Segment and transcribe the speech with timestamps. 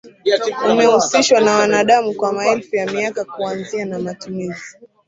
[0.71, 4.57] umehusishwa na wanadamu kwa maelfu ya miaka kuanzia na matumiz